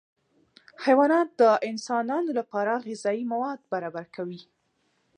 حیوانات 0.85 1.29
د 1.41 1.43
انسانانو 1.69 2.31
لپاره 2.39 2.81
غذایي 2.87 3.23
مواد 3.31 3.59
برابر 3.71 4.05
کوي 4.15 4.41